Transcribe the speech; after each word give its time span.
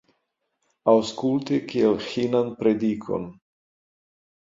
Aŭskulti 0.93 1.61
kiel 1.73 2.01
ĥinan 2.09 2.53
predikon. 2.65 3.33